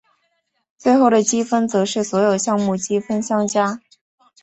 [0.79, 3.81] 最后的积分则是所有项目积分相加。